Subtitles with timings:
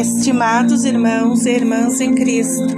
[0.00, 2.76] Estimados irmãos e irmãs em Cristo,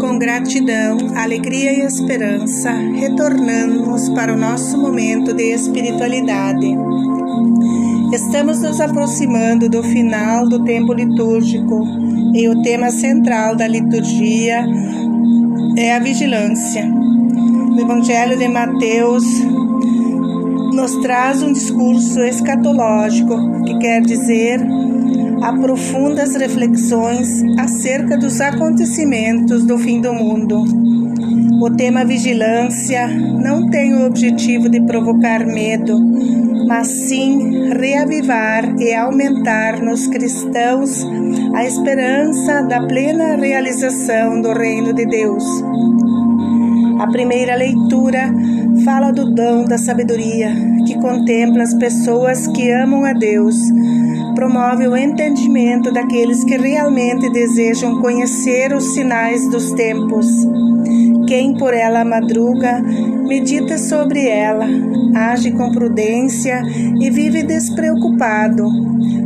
[0.00, 6.76] com gratidão, alegria e esperança, retornamos para o nosso momento de espiritualidade.
[8.12, 11.84] Estamos nos aproximando do final do tempo litúrgico
[12.34, 14.64] e o tema central da liturgia
[15.76, 16.84] é a vigilância.
[17.74, 19.24] O Evangelho de Mateus
[20.72, 24.60] nos traz um discurso escatológico, que quer dizer
[25.42, 30.64] aprofundas reflexões acerca dos acontecimentos do fim do mundo.
[31.60, 36.00] O tema vigilância não tem o objetivo de provocar medo,
[36.66, 41.06] mas sim reavivar e aumentar nos cristãos
[41.54, 45.44] a esperança da plena realização do reino de Deus.
[47.00, 48.32] A primeira leitura
[48.84, 50.54] fala do dom da sabedoria,
[50.86, 53.56] que contempla as pessoas que amam a Deus
[54.34, 60.26] promove o entendimento daqueles que realmente desejam conhecer os sinais dos tempos.
[61.28, 62.82] Quem por ela madruga,
[63.32, 64.66] medita sobre ela,
[65.16, 66.62] age com prudência
[67.00, 68.68] e vive despreocupado.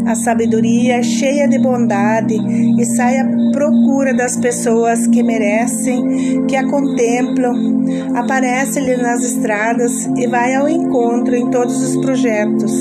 [0.07, 2.37] A sabedoria é cheia de bondade
[2.79, 7.85] e sai à procura das pessoas que merecem, que a contemplam,
[8.15, 12.73] aparece-lhe nas estradas e vai ao encontro em todos os projetos.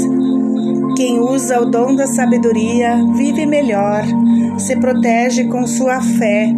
[0.96, 4.04] Quem usa o dom da sabedoria vive melhor,
[4.60, 6.54] se protege com sua fé,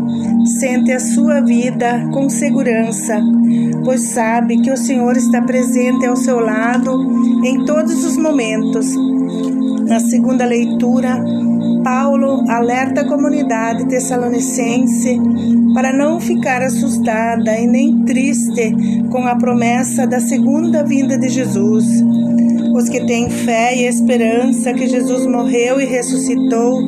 [0.47, 3.21] sente a sua vida com segurança,
[3.83, 8.87] pois sabe que o Senhor está presente ao seu lado em todos os momentos.
[9.87, 11.23] Na segunda leitura,
[11.83, 15.19] Paulo alerta a comunidade tessalonicense
[15.73, 18.75] para não ficar assustada e nem triste
[19.09, 22.03] com a promessa da segunda vinda de Jesus
[22.77, 26.79] os que têm fé e esperança que Jesus morreu e ressuscitou,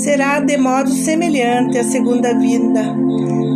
[0.00, 2.82] será de modo semelhante à segunda vinda.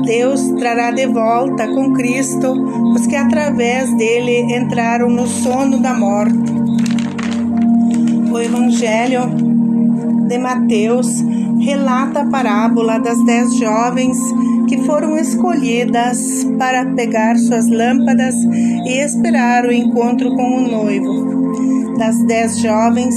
[0.05, 2.53] Deus trará de volta com Cristo
[2.95, 6.53] os que através dele entraram no sono da morte.
[8.31, 9.23] O Evangelho
[10.29, 11.25] de Mateus
[11.61, 14.19] relata a parábola das dez jovens
[14.69, 18.35] que foram escolhidas para pegar suas lâmpadas
[18.87, 21.34] e esperar o encontro com o noivo.
[21.99, 23.15] Das dez jovens,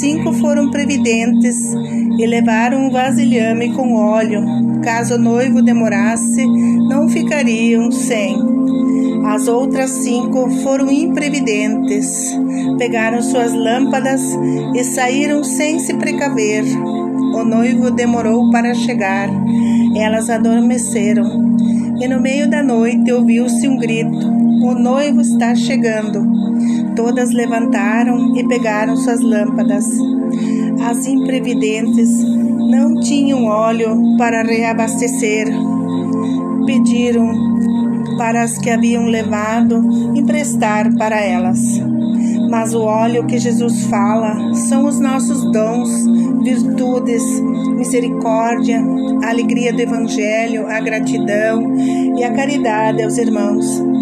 [0.00, 1.56] cinco foram previdentes
[2.18, 4.42] e levaram um vasilhame com óleo.
[4.82, 8.36] Caso o noivo demorasse, não ficariam sem.
[9.26, 12.36] As outras cinco foram imprevidentes,
[12.78, 14.20] pegaram suas lâmpadas
[14.74, 16.64] e saíram sem se precaver.
[17.34, 19.28] O noivo demorou para chegar.
[19.96, 21.56] Elas adormeceram.
[22.00, 24.26] E no meio da noite ouviu-se um grito:
[24.62, 26.53] O noivo está chegando.
[26.96, 29.84] Todas levantaram e pegaram suas lâmpadas.
[30.88, 35.48] As imprevidentes não tinham óleo para reabastecer.
[36.66, 37.32] Pediram
[38.16, 39.82] para as que haviam levado
[40.14, 41.60] emprestar para elas.
[42.48, 45.90] Mas o óleo que Jesus fala são os nossos dons,
[46.44, 47.24] virtudes,
[47.76, 48.80] misericórdia,
[49.24, 51.74] a alegria do Evangelho, a gratidão
[52.16, 53.93] e a caridade aos irmãos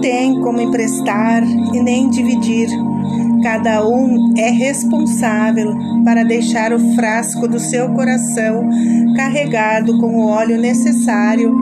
[0.00, 1.42] não tem como emprestar
[1.74, 2.68] e nem dividir.
[3.42, 8.66] Cada um é responsável para deixar o frasco do seu coração
[9.14, 11.54] carregado com o óleo necessário,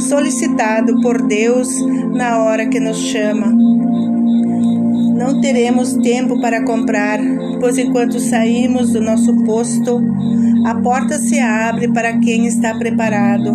[0.00, 1.68] solicitado por Deus
[2.14, 3.46] na hora que nos chama.
[5.14, 7.20] Não teremos tempo para comprar,
[7.60, 10.00] pois enquanto saímos do nosso posto,
[10.66, 13.54] a porta se abre para quem está preparado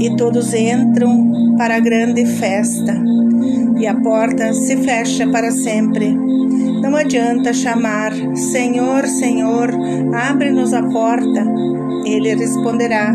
[0.00, 3.19] e todos entram para a grande festa
[3.80, 6.14] e a porta se fecha para sempre.
[6.82, 9.70] Não adianta chamar: Senhor, Senhor,
[10.14, 11.46] abre-nos a porta.
[12.04, 13.14] Ele responderá: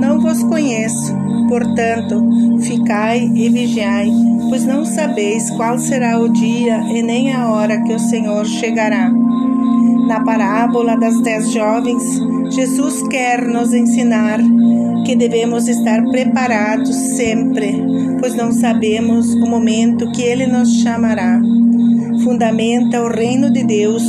[0.00, 1.14] Não vos conheço.
[1.48, 2.28] Portanto,
[2.60, 4.10] ficai e vigiai,
[4.48, 9.10] pois não sabeis qual será o dia e nem a hora que o Senhor chegará.
[10.08, 12.02] Na parábola das dez jovens,
[12.52, 14.38] Jesus quer nos ensinar
[15.06, 17.82] que devemos estar preparados sempre,
[18.20, 21.40] pois não sabemos o momento que Ele nos chamará.
[22.22, 24.02] Fundamenta o reino de Deus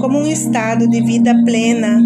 [0.00, 1.98] como um estado de vida plena,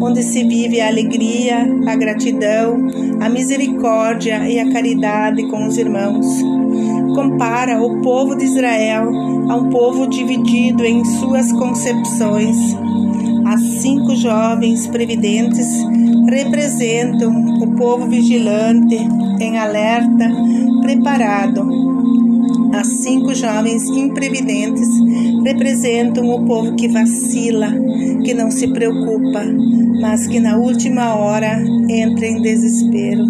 [0.00, 2.86] onde se vive a alegria, a gratidão,
[3.20, 6.26] a misericórdia e a caridade com os irmãos.
[7.14, 9.10] Compara o povo de Israel
[9.50, 12.56] a um povo dividido em suas concepções.
[14.26, 15.68] Jovens previdentes
[16.28, 18.96] representam o povo vigilante,
[19.38, 20.28] em alerta,
[20.82, 21.62] preparado.
[22.74, 24.88] As cinco jovens imprevidentes
[25.44, 27.72] representam o povo que vacila,
[28.24, 29.44] que não se preocupa,
[30.00, 33.26] mas que na última hora entra em desespero.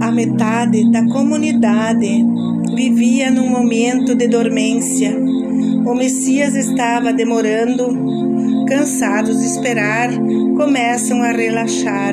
[0.00, 2.26] A metade da comunidade
[2.74, 5.16] vivia num momento de dormência.
[5.86, 10.10] O Messias estava demorando, cansados de esperar,
[10.56, 12.12] começam a relaxar,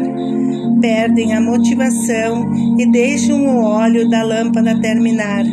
[0.80, 5.44] perdem a motivação e deixam o óleo da lâmpada terminar.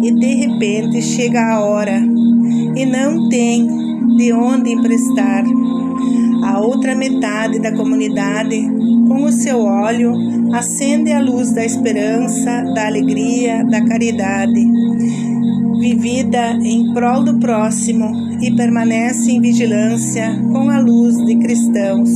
[0.00, 2.00] E de repente chega a hora
[2.76, 3.66] e não tem
[4.16, 5.44] de onde emprestar.
[6.44, 8.62] A outra metade da comunidade,
[9.08, 10.14] com o seu óleo,
[10.54, 14.64] acende a luz da esperança, da alegria, da caridade,
[15.80, 22.10] vivida em prol do próximo e permanece em vigilância com a luz de cristãos.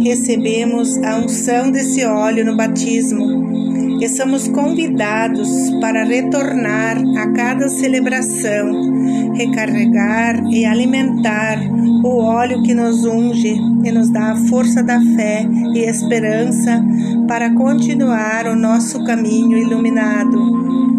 [0.00, 5.48] Recebemos a unção desse óleo no batismo e somos convidados
[5.80, 11.58] para retornar a cada celebração, recarregar e alimentar
[12.04, 16.82] o óleo que nos unge e nos dá a força da fé e esperança
[17.26, 20.89] para continuar o nosso caminho iluminado.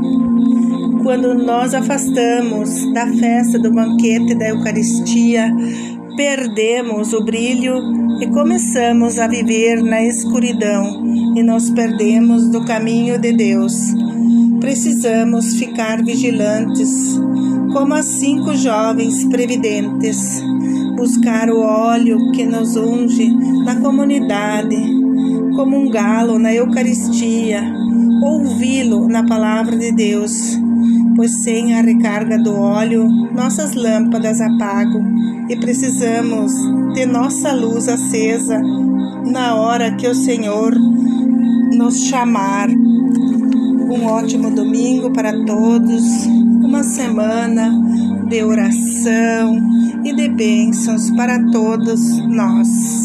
[1.04, 5.52] Quando nós afastamos da festa do banquete da Eucaristia,
[6.16, 11.04] perdemos o brilho e começamos a viver na escuridão
[11.36, 13.74] e nos perdemos do caminho de Deus.
[14.60, 17.20] Precisamos ficar vigilantes,
[17.74, 20.40] como as cinco jovens previdentes,
[20.96, 23.28] buscar o óleo que nos unge
[23.66, 24.78] na comunidade,
[25.56, 27.64] como um galo na Eucaristia,
[28.22, 30.61] ouvi-lo na palavra de Deus,
[31.22, 35.06] pois sem a recarga do óleo, nossas lâmpadas apagam
[35.48, 36.52] e precisamos
[36.96, 38.60] de nossa luz acesa
[39.28, 40.74] na hora que o Senhor
[41.76, 42.70] nos chamar.
[42.72, 47.72] Um ótimo domingo para todos, uma semana
[48.28, 49.60] de oração
[50.04, 53.01] e de bênçãos para todos nós.